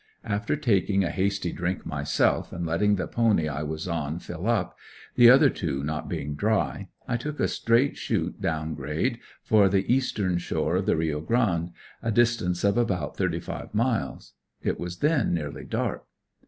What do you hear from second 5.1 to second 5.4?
the